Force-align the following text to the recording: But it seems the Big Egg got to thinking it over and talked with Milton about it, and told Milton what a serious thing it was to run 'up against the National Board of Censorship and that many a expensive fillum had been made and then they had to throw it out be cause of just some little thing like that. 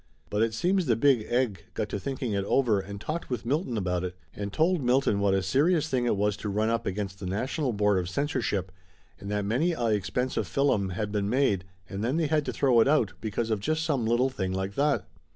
But 0.31 0.41
it 0.41 0.55
seems 0.55 0.87
the 0.87 0.95
Big 0.95 1.27
Egg 1.29 1.65
got 1.75 1.87
to 1.89 1.99
thinking 1.99 2.31
it 2.31 2.43
over 2.45 2.79
and 2.79 2.99
talked 2.99 3.29
with 3.29 3.45
Milton 3.45 3.77
about 3.77 4.03
it, 4.03 4.15
and 4.33 4.51
told 4.51 4.81
Milton 4.81 5.19
what 5.19 5.35
a 5.35 5.43
serious 5.43 5.89
thing 5.89 6.07
it 6.07 6.17
was 6.17 6.35
to 6.37 6.49
run 6.49 6.69
'up 6.69 6.87
against 6.87 7.19
the 7.19 7.27
National 7.27 7.71
Board 7.71 7.99
of 7.99 8.09
Censorship 8.09 8.71
and 9.19 9.29
that 9.29 9.45
many 9.45 9.73
a 9.73 9.89
expensive 9.89 10.47
fillum 10.47 10.89
had 10.89 11.11
been 11.11 11.29
made 11.29 11.65
and 11.87 12.03
then 12.03 12.17
they 12.17 12.25
had 12.25 12.45
to 12.45 12.51
throw 12.51 12.79
it 12.81 12.87
out 12.87 13.13
be 13.21 13.29
cause 13.29 13.51
of 13.51 13.59
just 13.59 13.83
some 13.83 14.07
little 14.07 14.31
thing 14.31 14.51
like 14.51 14.73
that. 14.73 15.07